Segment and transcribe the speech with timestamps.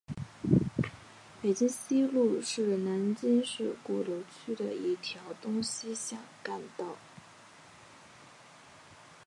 [1.43, 6.95] 北京西路是南京市鼓楼区的一条东西向干道。